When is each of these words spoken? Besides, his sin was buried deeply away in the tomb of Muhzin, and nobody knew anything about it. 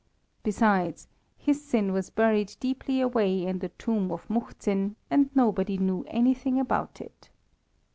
Besides, 0.41 1.07
his 1.37 1.63
sin 1.63 1.93
was 1.93 2.09
buried 2.09 2.55
deeply 2.59 3.01
away 3.01 3.45
in 3.45 3.59
the 3.59 3.69
tomb 3.69 4.11
of 4.11 4.27
Muhzin, 4.31 4.95
and 5.11 5.29
nobody 5.35 5.77
knew 5.77 6.03
anything 6.07 6.59
about 6.59 6.99
it. 6.99 7.29